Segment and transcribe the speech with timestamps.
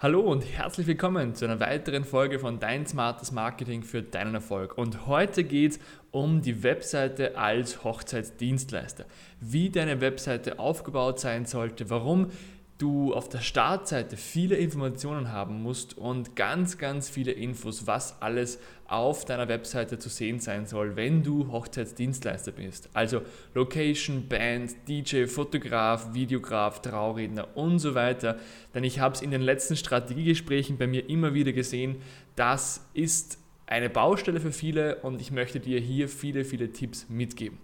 [0.00, 4.76] Hallo und herzlich willkommen zu einer weiteren Folge von Dein smartes Marketing für deinen Erfolg.
[4.76, 5.78] Und heute geht es
[6.10, 9.06] um die Webseite als Hochzeitsdienstleister.
[9.40, 12.32] Wie deine Webseite aufgebaut sein sollte, warum
[12.78, 18.58] du auf der Startseite viele Informationen haben musst und ganz, ganz viele Infos, was alles
[18.86, 22.90] auf deiner Webseite zu sehen sein soll, wenn du Hochzeitsdienstleister bist.
[22.92, 23.22] Also
[23.54, 28.38] Location, Band, DJ, Fotograf, Videograf, Trauredner und so weiter.
[28.74, 31.96] Denn ich habe es in den letzten Strategiegesprächen bei mir immer wieder gesehen,
[32.36, 37.58] das ist eine Baustelle für viele und ich möchte dir hier viele, viele Tipps mitgeben.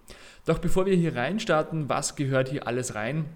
[0.46, 3.26] Doch bevor wir hier reinstarten, was gehört hier alles rein?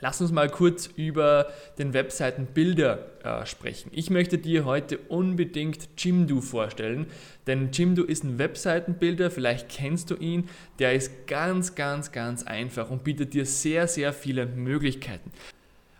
[0.00, 1.46] Lass uns mal kurz über
[1.78, 3.90] den Webseitenbilder äh, sprechen.
[3.94, 7.06] Ich möchte dir heute unbedingt Jimdo vorstellen,
[7.46, 12.90] denn Jimdo ist ein Webseitenbilder, vielleicht kennst du ihn, der ist ganz, ganz, ganz einfach
[12.90, 15.30] und bietet dir sehr, sehr viele Möglichkeiten.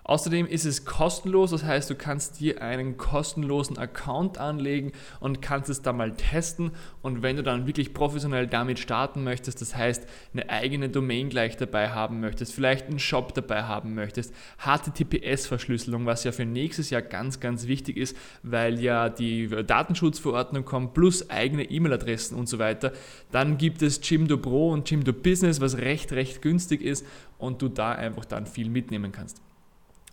[0.06, 5.70] Außerdem ist es kostenlos, das heißt, du kannst dir einen kostenlosen Account anlegen und kannst
[5.70, 6.72] es dann mal testen.
[7.00, 11.56] Und wenn du dann wirklich professionell damit starten möchtest, das heißt, eine eigene Domain gleich
[11.56, 17.00] dabei haben möchtest, vielleicht einen Shop dabei haben möchtest, HTTPS-Verschlüsselung, was ja für nächstes Jahr
[17.00, 22.92] ganz, ganz wichtig ist, weil ja die Datenschutzverordnung kommt, plus eigene E-Mail-Adressen und so weiter,
[23.32, 27.06] dann gibt es Jimdo Pro und Jimdo Business, was recht, recht günstig ist
[27.38, 29.43] und du da einfach dann viel mitnehmen kannst.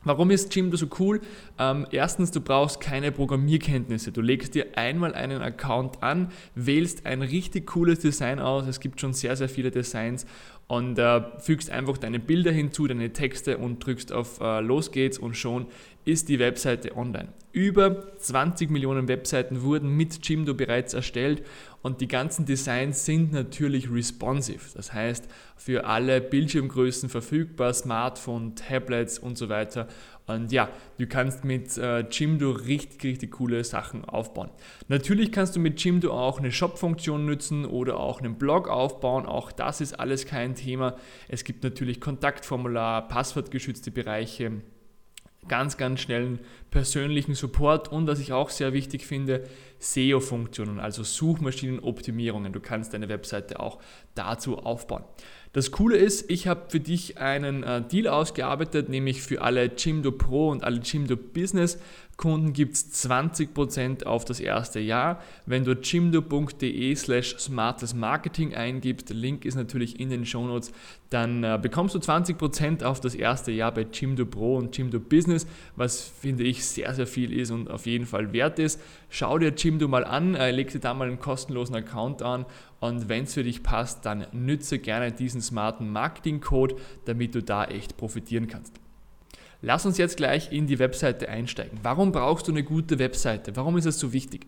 [0.04, 1.22] Warum ist Jimdo so cool?
[1.60, 4.12] Ähm, erstens, du brauchst keine Programmierkenntnisse.
[4.12, 8.66] Du legst dir einmal einen Account an, wählst ein richtig cooles Design aus.
[8.66, 10.26] Es gibt schon sehr, sehr viele Designs
[10.72, 15.18] und äh, fügst einfach deine Bilder hinzu, deine Texte und drückst auf äh, Los geht's
[15.18, 15.66] und schon
[16.06, 17.28] ist die Webseite online.
[17.52, 21.44] Über 20 Millionen Webseiten wurden mit Jimdo bereits erstellt
[21.82, 24.62] und die ganzen Designs sind natürlich responsive.
[24.74, 25.28] Das heißt,
[25.58, 29.90] für alle Bildschirmgrößen verfügbar, Smartphone, Tablets und so weiter.
[30.36, 34.50] Und ja, du kannst mit äh, Jimdo richtig, richtig coole Sachen aufbauen.
[34.88, 39.26] Natürlich kannst du mit Jimdo auch eine Shop-Funktion nutzen oder auch einen Blog aufbauen.
[39.26, 40.96] Auch das ist alles kein Thema.
[41.28, 44.62] Es gibt natürlich Kontaktformular, passwortgeschützte Bereiche
[45.48, 46.40] ganz, ganz schnellen
[46.70, 49.44] persönlichen Support und was ich auch sehr wichtig finde,
[49.80, 52.54] SEO-Funktionen, also Suchmaschinenoptimierungen.
[52.54, 53.80] Du kannst deine Webseite auch
[54.16, 55.04] dazu aufbauen.
[55.54, 60.12] Das Coole ist, ich habe für dich einen äh, Deal ausgearbeitet, nämlich für alle Jimdo
[60.12, 61.78] Pro und alle Jimdo Business
[62.22, 65.20] Kunden gibt es 20% auf das erste Jahr.
[65.48, 70.72] Wenn du jimdo.de slash smartes Marketing eingibst, der Link ist natürlich in den Shownotes,
[71.10, 75.48] dann äh, bekommst du 20% auf das erste Jahr bei Jimdo Pro und Jimdo Business,
[75.76, 78.80] was finde ich sehr, sehr viel ist und auf jeden Fall wert ist.
[79.10, 82.46] Schau dir Jimdo mal an, äh, leg dir da mal einen kostenlosen Account an
[82.80, 87.66] und wenn es für dich passt, dann nütze gerne diesen smarten Marketing-Code, damit du da
[87.66, 88.80] echt profitieren kannst.
[89.62, 91.80] Lass uns jetzt gleich in die Webseite einsteigen.
[91.84, 93.56] Warum brauchst du eine gute Webseite?
[93.56, 94.48] Warum ist es so wichtig?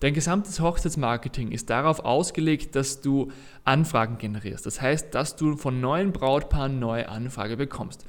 [0.00, 3.32] Dein gesamtes Hochzeitsmarketing ist darauf ausgelegt, dass du
[3.64, 4.66] Anfragen generierst.
[4.66, 8.04] Das heißt, dass du von neuen Brautpaaren neue Anfrage bekommst.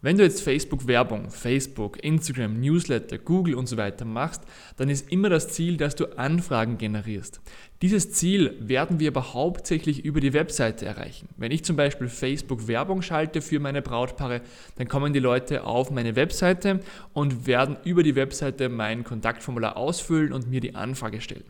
[0.00, 4.42] Wenn du jetzt Facebook-Werbung, Facebook, Instagram, Newsletter, Google und so weiter machst,
[4.76, 7.40] dann ist immer das Ziel, dass du Anfragen generierst.
[7.82, 11.28] Dieses Ziel werden wir aber hauptsächlich über die Webseite erreichen.
[11.36, 14.40] Wenn ich zum Beispiel Facebook-Werbung schalte für meine Brautpaare,
[14.76, 16.80] dann kommen die Leute auf meine Webseite
[17.12, 21.44] und werden über die Webseite mein Kontaktformular ausfüllen und mir die Anfrage stellen.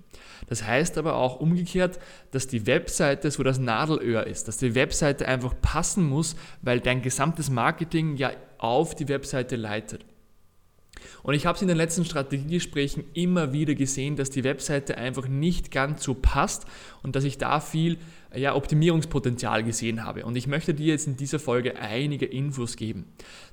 [0.48, 2.00] Das heißt aber auch umgekehrt,
[2.32, 7.02] dass die Webseite so das Nadelöhr ist, dass die Webseite einfach passen muss, weil dein
[7.02, 10.04] gesamtes Marketing ja auf die Webseite leitet.
[11.22, 15.28] Und ich habe es in den letzten Strategiegesprächen immer wieder gesehen, dass die Webseite einfach
[15.28, 16.66] nicht ganz so passt
[17.02, 17.98] und dass ich da viel
[18.34, 20.24] ja, Optimierungspotenzial gesehen habe.
[20.24, 23.06] Und ich möchte dir jetzt in dieser Folge einige Infos geben.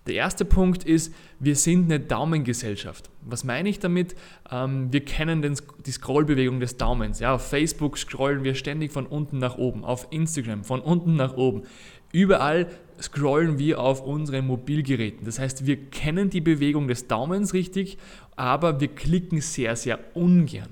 [0.07, 3.09] Der erste Punkt ist, wir sind eine Daumengesellschaft.
[3.21, 4.15] Was meine ich damit?
[4.51, 5.55] Ähm, wir kennen den,
[5.85, 7.19] die Scrollbewegung des Daumens.
[7.19, 11.35] Ja, auf Facebook scrollen wir ständig von unten nach oben, auf Instagram von unten nach
[11.35, 11.63] oben.
[12.11, 12.67] Überall
[13.01, 15.25] scrollen wir auf unseren Mobilgeräten.
[15.25, 17.97] Das heißt, wir kennen die Bewegung des Daumens richtig,
[18.35, 20.69] aber wir klicken sehr, sehr ungern.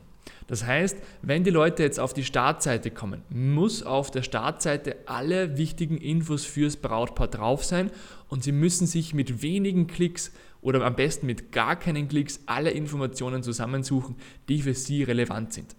[0.47, 5.57] Das heißt, wenn die Leute jetzt auf die Startseite kommen, muss auf der Startseite alle
[5.57, 7.89] wichtigen Infos fürs Brautpaar drauf sein
[8.27, 12.71] und sie müssen sich mit wenigen Klicks oder am besten mit gar keinen Klicks alle
[12.71, 14.15] Informationen zusammensuchen,
[14.49, 15.75] die für sie relevant sind.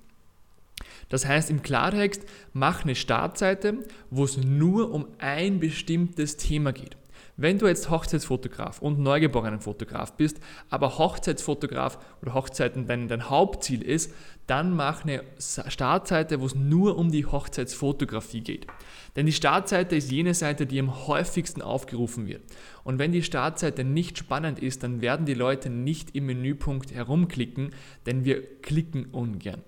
[1.13, 2.25] Das heißt im Klartext,
[2.55, 6.97] mach eine Startseite, wo es nur um ein bestimmtes Thema geht.
[7.37, 14.15] Wenn du jetzt Hochzeitsfotograf und Neugeborenenfotograf bist, aber Hochzeitsfotograf oder Hochzeiten dein, dein Hauptziel ist,
[14.47, 18.67] dann mach eine Startseite, wo es nur um die Hochzeitsfotografie geht.
[19.15, 22.41] Denn die Startseite ist jene Seite, die am häufigsten aufgerufen wird.
[22.85, 27.75] Und wenn die Startseite nicht spannend ist, dann werden die Leute nicht im Menüpunkt herumklicken,
[28.07, 29.63] denn wir klicken ungern.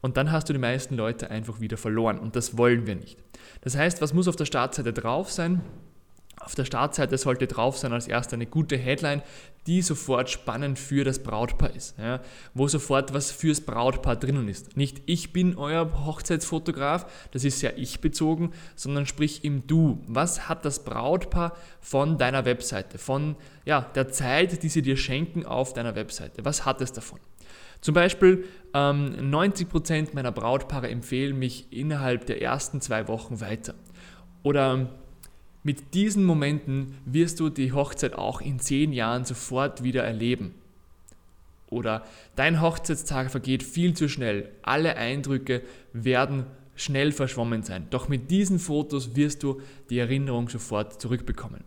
[0.00, 3.18] Und dann hast du die meisten Leute einfach wieder verloren und das wollen wir nicht.
[3.62, 5.60] Das heißt, was muss auf der Startseite drauf sein?
[6.40, 9.22] Auf der Startseite sollte drauf sein als erster eine gute Headline,
[9.66, 12.20] die sofort spannend für das Brautpaar ist, ja,
[12.54, 14.76] wo sofort was fürs Brautpaar drinnen ist.
[14.76, 20.00] Nicht ich bin euer Hochzeitsfotograf, das ist ja ich bezogen, sondern sprich im Du.
[20.06, 25.44] Was hat das Brautpaar von deiner Webseite, von ja, der Zeit, die sie dir schenken
[25.44, 26.44] auf deiner Webseite?
[26.44, 27.18] Was hat es davon?
[27.80, 28.44] Zum Beispiel
[28.74, 33.74] ähm, 90% meiner Brautpaare empfehlen mich innerhalb der ersten zwei Wochen weiter.
[34.42, 34.90] Oder
[35.62, 40.54] mit diesen Momenten wirst du die Hochzeit auch in zehn Jahren sofort wieder erleben.
[41.70, 42.04] Oder
[42.36, 44.48] dein Hochzeitstag vergeht viel zu schnell.
[44.62, 47.86] Alle Eindrücke werden schnell verschwommen sein.
[47.90, 49.60] Doch mit diesen Fotos wirst du
[49.90, 51.64] die Erinnerung sofort zurückbekommen.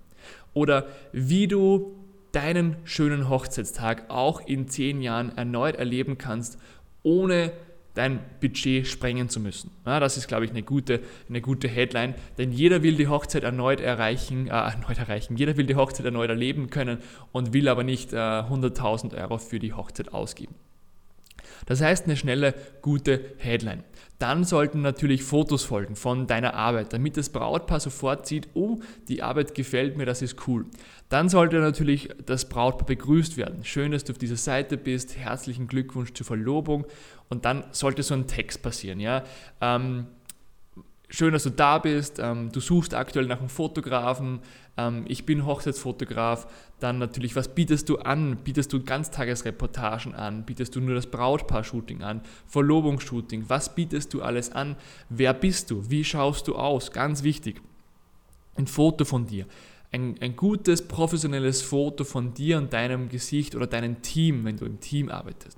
[0.54, 1.96] Oder wie du
[2.32, 6.58] deinen schönen Hochzeitstag auch in zehn Jahren erneut erleben kannst,
[7.04, 7.52] ohne
[7.94, 9.72] dein Budget sprengen zu müssen.
[9.86, 13.44] Ja, das ist, glaube ich, eine gute, eine gute Headline, denn jeder will die Hochzeit
[13.44, 17.00] erneut erreichen, äh, erneut erreichen, jeder will die Hochzeit erneut erleben können
[17.32, 20.56] und will aber nicht äh, 100.000 Euro für die Hochzeit ausgeben.
[21.66, 23.84] Das heißt eine schnelle, gute Headline.
[24.20, 29.24] Dann sollten natürlich Fotos folgen von deiner Arbeit, damit das Brautpaar sofort sieht, oh, die
[29.24, 30.68] Arbeit gefällt mir, das ist cool.
[31.10, 33.64] Dann sollte natürlich das Brautpaar begrüßt werden.
[33.64, 36.86] Schön, dass du auf dieser Seite bist, herzlichen Glückwunsch zur Verlobung
[37.30, 39.00] und dann sollte so ein Text passieren.
[39.00, 39.24] Ja?
[39.60, 40.06] Ähm,
[41.12, 44.40] schön, dass du da bist, ähm, du suchst aktuell nach einem Fotografen,
[44.78, 46.48] ähm, ich bin Hochzeitsfotograf,
[46.80, 48.38] dann natürlich, was bietest du an?
[48.38, 50.46] Bietest du Ganztagesreportagen an?
[50.46, 52.22] Bietest du nur das Brautpaar-Shooting an?
[52.48, 53.46] Verlobungsshooting?
[53.48, 54.76] Was bietest du alles an?
[55.10, 55.90] Wer bist du?
[55.90, 56.92] Wie schaust du aus?
[56.92, 57.62] Ganz wichtig.
[58.56, 59.46] Ein Foto von dir.
[59.92, 64.66] Ein, ein gutes, professionelles Foto von dir und deinem Gesicht oder deinem Team, wenn du
[64.66, 65.58] im Team arbeitest.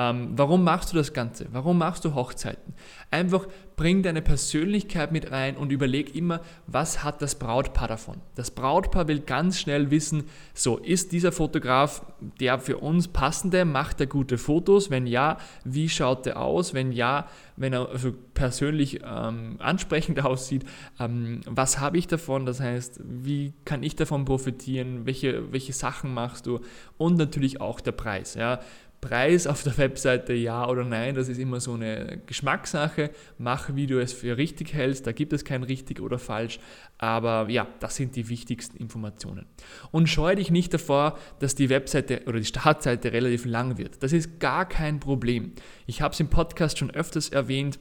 [0.00, 1.46] Ähm, warum machst du das Ganze?
[1.50, 2.74] Warum machst du Hochzeiten?
[3.10, 8.20] Einfach bring deine Persönlichkeit mit rein und überleg immer, was hat das Brautpaar davon?
[8.34, 12.04] Das Brautpaar will ganz schnell wissen, so ist dieser Fotograf
[12.40, 14.90] der für uns passende, macht er gute Fotos?
[14.90, 16.74] Wenn ja, wie schaut er aus?
[16.74, 20.64] Wenn ja, wenn er also persönlich ähm, ansprechend aussieht,
[20.98, 22.46] ähm, was habe ich davon?
[22.46, 25.06] Das heißt, wie kann ich davon profitieren?
[25.06, 26.60] Welche, welche Sachen machst du?
[26.96, 28.34] Und natürlich auch der Preis.
[28.34, 28.60] Ja?
[29.00, 33.10] Preis auf der Webseite ja oder nein, das ist immer so eine Geschmackssache.
[33.38, 36.58] Mach, wie du es für richtig hältst, da gibt es kein richtig oder falsch,
[36.98, 39.46] aber ja, das sind die wichtigsten Informationen.
[39.92, 44.02] Und scheue dich nicht davor, dass die Webseite oder die Startseite relativ lang wird.
[44.02, 45.52] Das ist gar kein Problem.
[45.86, 47.78] Ich habe es im Podcast schon öfters erwähnt,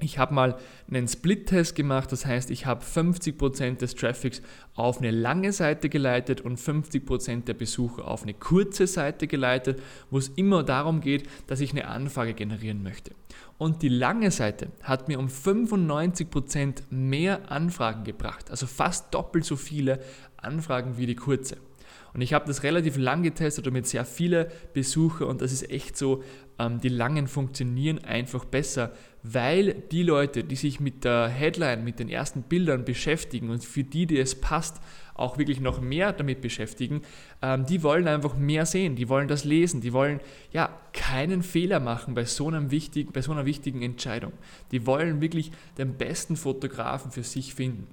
[0.00, 0.58] ich habe mal
[0.90, 4.42] einen Split-Test gemacht, das heißt, ich habe 50% des Traffics
[4.74, 10.18] auf eine lange Seite geleitet und 50% der Besucher auf eine kurze Seite geleitet, wo
[10.18, 13.12] es immer darum geht, dass ich eine Anfrage generieren möchte.
[13.56, 19.56] Und die lange Seite hat mir um 95% mehr Anfragen gebracht, also fast doppelt so
[19.56, 20.00] viele
[20.36, 21.56] Anfragen wie die kurze.
[22.16, 25.70] Und ich habe das relativ lang getestet und mit sehr vielen Besuchern und das ist
[25.70, 26.22] echt so,
[26.58, 28.92] ähm, die langen funktionieren einfach besser,
[29.22, 33.84] weil die Leute, die sich mit der Headline, mit den ersten Bildern beschäftigen und für
[33.84, 34.80] die, die es passt,
[35.12, 37.02] auch wirklich noch mehr damit beschäftigen,
[37.42, 40.20] ähm, die wollen einfach mehr sehen, die wollen das lesen, die wollen
[40.52, 44.32] ja keinen Fehler machen bei so, einem wichtigen, bei so einer wichtigen Entscheidung.
[44.72, 47.88] Die wollen wirklich den besten Fotografen für sich finden.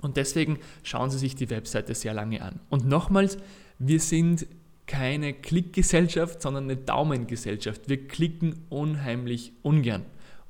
[0.00, 2.60] Und deswegen schauen Sie sich die Webseite sehr lange an.
[2.68, 3.38] Und nochmals,
[3.78, 4.46] wir sind
[4.86, 7.88] keine Klickgesellschaft, sondern eine Daumengesellschaft.
[7.88, 10.04] Wir klicken unheimlich ungern.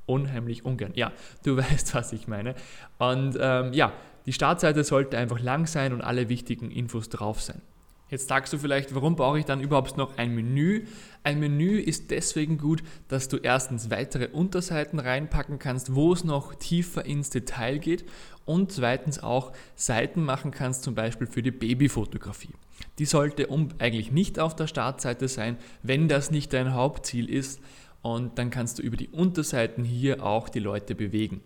[0.05, 0.93] Unheimlich ungern.
[0.95, 1.11] Ja,
[1.43, 2.55] du weißt, was ich meine.
[2.97, 3.93] Und ähm, ja,
[4.25, 7.61] die Startseite sollte einfach lang sein und alle wichtigen Infos drauf sein.
[8.09, 10.85] Jetzt sagst du vielleicht, warum brauche ich dann überhaupt noch ein Menü?
[11.23, 16.55] Ein Menü ist deswegen gut, dass du erstens weitere Unterseiten reinpacken kannst, wo es noch
[16.55, 18.05] tiefer ins Detail geht
[18.45, 22.53] und zweitens auch Seiten machen kannst, zum Beispiel für die Babyfotografie.
[22.97, 23.47] Die sollte
[23.77, 27.61] eigentlich nicht auf der Startseite sein, wenn das nicht dein Hauptziel ist
[28.01, 31.41] und dann kannst du über die Unterseiten hier auch die Leute bewegen.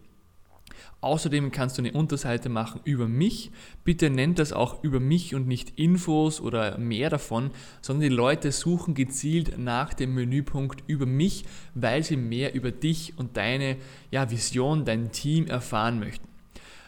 [1.01, 3.51] Außerdem kannst du eine Unterseite machen über mich.
[3.83, 8.51] Bitte nennt das auch über mich und nicht Infos oder mehr davon, sondern die Leute
[8.51, 11.43] suchen gezielt nach dem Menüpunkt über mich,
[11.75, 13.77] weil sie mehr über dich und deine
[14.11, 16.27] ja, Vision, dein Team erfahren möchten.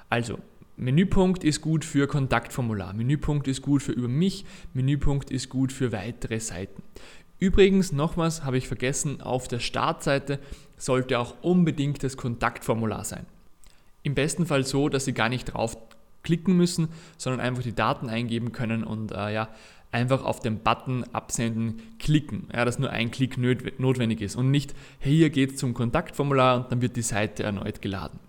[0.10, 0.40] Also,
[0.78, 5.92] Menüpunkt ist gut für Kontaktformular, Menüpunkt ist gut für über mich, Menüpunkt ist gut für
[5.92, 6.84] weitere Seiten.
[7.40, 10.40] Übrigens, nochmals habe ich vergessen, auf der Startseite
[10.78, 13.26] sollte auch unbedingt das Kontaktformular sein.
[14.06, 15.76] Im besten Fall so, dass Sie gar nicht drauf
[16.22, 19.50] klicken müssen, sondern einfach die Daten eingeben können und äh, ja,
[19.92, 22.48] einfach auf den Button Absenden klicken.
[22.54, 23.40] Ja, dass nur ein Klick
[23.80, 27.82] notwendig ist und nicht, hier geht es zum Kontaktformular und dann wird die Seite erneut
[27.82, 28.20] geladen.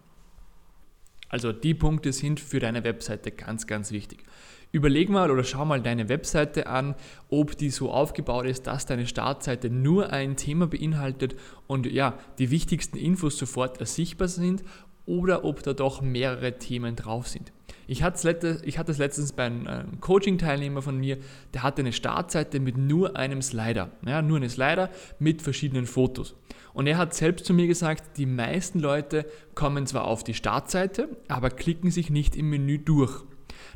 [1.28, 4.24] Also die Punkte sind für deine Webseite ganz, ganz wichtig.
[4.72, 6.94] Überleg mal oder schau mal deine Webseite an,
[7.28, 12.50] ob die so aufgebaut ist, dass deine Startseite nur ein Thema beinhaltet und ja, die
[12.50, 14.64] wichtigsten Infos sofort ersichtbar sind
[15.06, 17.52] oder ob da doch mehrere Themen drauf sind.
[17.88, 21.18] Ich hatte es letztens bei einem äh, Coaching-Teilnehmer von mir,
[21.54, 23.90] der hatte eine Startseite mit nur einem Slider.
[24.04, 26.34] Ja, nur eine Slider mit verschiedenen Fotos.
[26.74, 31.08] Und er hat selbst zu mir gesagt, die meisten Leute kommen zwar auf die Startseite,
[31.28, 33.24] aber klicken sich nicht im Menü durch.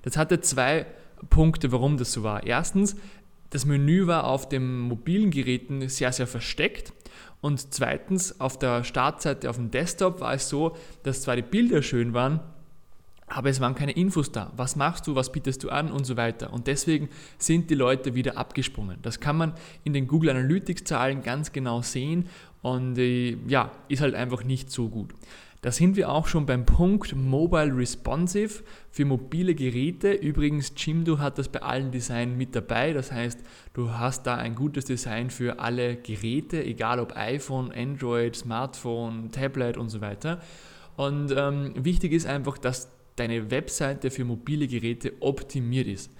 [0.03, 0.87] Das hatte zwei
[1.31, 2.47] Punkte, warum das so war.
[2.47, 2.97] Erstens,
[3.51, 6.93] das Menü war auf den mobilen Geräten sehr, sehr versteckt.
[7.41, 11.83] Und zweitens, auf der Startseite auf dem Desktop war es so, dass zwar die Bilder
[11.83, 12.41] schön waren,
[13.27, 14.53] aber es waren keine Infos da.
[14.57, 16.53] Was machst du, was bietest du an und so weiter.
[16.53, 18.99] Und deswegen sind die Leute wieder abgesprungen.
[19.03, 19.55] Das kann man
[19.85, 22.29] in den Google Analytics Zahlen ganz genau sehen
[22.63, 25.15] und äh, ja, ist halt einfach nicht so gut.
[25.63, 30.13] Da sind wir auch schon beim Punkt Mobile Responsive für mobile Geräte.
[30.13, 32.95] Übrigens, Jimdo hat das bei allen Designs mit dabei.
[32.95, 33.41] Das heißt,
[33.75, 39.77] du hast da ein gutes Design für alle Geräte, egal ob iPhone, Android, Smartphone, Tablet
[39.77, 40.41] und so weiter.
[40.97, 46.11] Und ähm, wichtig ist einfach, dass deine Webseite für mobile Geräte optimiert ist.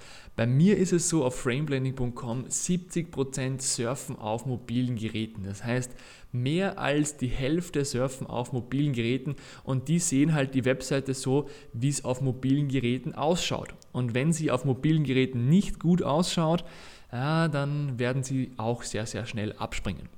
[0.41, 5.43] Bei mir ist es so auf frameblending.com 70% surfen auf mobilen Geräten.
[5.43, 5.95] Das heißt,
[6.33, 11.51] mehr als die Hälfte surfen auf mobilen Geräten und die sehen halt die Webseite so,
[11.75, 13.75] wie es auf mobilen Geräten ausschaut.
[13.93, 16.65] Und wenn sie auf mobilen Geräten nicht gut ausschaut,
[17.13, 20.09] ja, dann werden sie auch sehr, sehr schnell abspringen.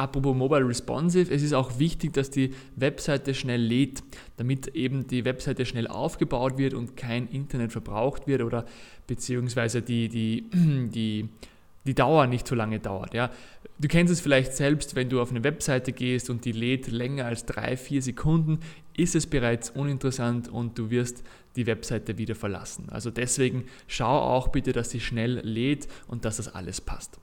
[0.00, 4.02] Apropos Mobile Responsive, es ist auch wichtig, dass die Webseite schnell lädt,
[4.38, 8.64] damit eben die Webseite schnell aufgebaut wird und kein Internet verbraucht wird oder
[9.06, 11.28] beziehungsweise die, die, die,
[11.84, 13.12] die Dauer nicht so lange dauert.
[13.12, 13.30] Ja.
[13.78, 17.26] Du kennst es vielleicht selbst, wenn du auf eine Webseite gehst und die lädt länger
[17.26, 18.60] als drei, vier Sekunden,
[18.96, 21.22] ist es bereits uninteressant und du wirst
[21.56, 22.88] die Webseite wieder verlassen.
[22.88, 27.20] Also deswegen schau auch bitte, dass sie schnell lädt und dass das alles passt.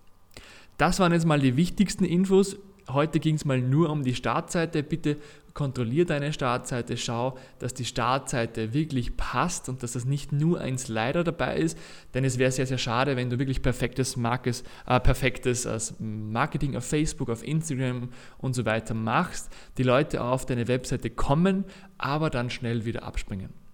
[0.78, 2.58] Das waren jetzt mal die wichtigsten Infos.
[2.90, 4.84] Heute ging es mal nur um die Startseite.
[4.84, 5.18] Bitte
[5.58, 10.78] kontrollier deine Startseite, schau, dass die Startseite wirklich passt und dass das nicht nur ein
[10.78, 11.80] Slider dabei ist,
[12.14, 16.76] denn es wäre sehr, sehr schade, wenn du wirklich perfektes, Markes, äh, perfektes äh, Marketing
[16.76, 21.66] auf Facebook, auf Instagram und so weiter machst, die Leute auf deine Webseite kommen,
[21.98, 23.67] aber dann schnell wieder abspringen.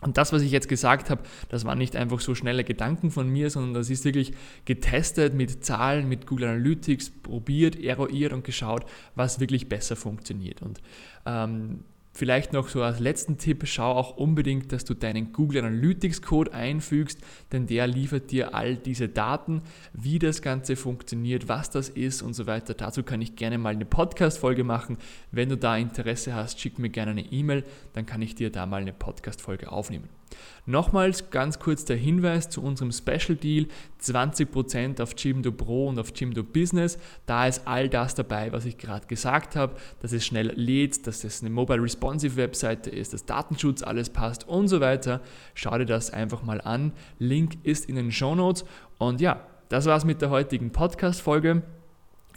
[0.00, 3.28] Und das, was ich jetzt gesagt habe, das waren nicht einfach so schnelle Gedanken von
[3.28, 4.32] mir, sondern das ist wirklich
[4.64, 8.84] getestet mit Zahlen, mit Google Analytics, probiert, eruiert und geschaut,
[9.16, 10.62] was wirklich besser funktioniert.
[10.62, 10.80] Und
[11.26, 11.80] ähm,
[12.18, 16.52] Vielleicht noch so als letzten Tipp, schau auch unbedingt, dass du deinen Google Analytics Code
[16.52, 17.20] einfügst,
[17.52, 22.34] denn der liefert dir all diese Daten, wie das Ganze funktioniert, was das ist und
[22.34, 22.74] so weiter.
[22.74, 24.98] Dazu kann ich gerne mal eine Podcast-Folge machen.
[25.30, 28.66] Wenn du da Interesse hast, schick mir gerne eine E-Mail, dann kann ich dir da
[28.66, 30.17] mal eine Podcast-Folge aufnehmen.
[30.66, 33.66] Nochmals ganz kurz der Hinweis zu unserem Special Deal:
[34.02, 36.98] 20% auf Jimdo Pro und auf Jimdo Business.
[37.26, 41.24] Da ist all das dabei, was ich gerade gesagt habe, dass es schnell lädt, dass
[41.24, 45.20] es eine Mobile Responsive Webseite ist, dass Datenschutz alles passt und so weiter.
[45.54, 46.92] Schau dir das einfach mal an.
[47.18, 48.64] Link ist in den Show Notes.
[48.98, 51.62] Und ja, das war's mit der heutigen Podcast-Folge.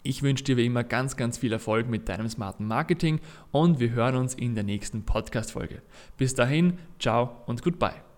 [0.04, 3.20] Ich wünsche dir wie immer ganz, ganz viel Erfolg mit deinem smarten Marketing
[3.52, 5.82] und wir hören uns in der nächsten Podcast-Folge.
[6.18, 8.11] Bis dahin, ciao und goodbye.